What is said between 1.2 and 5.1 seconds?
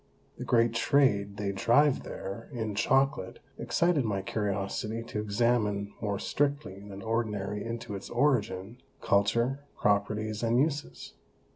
they drive there in Chocolate, excited my Curiosity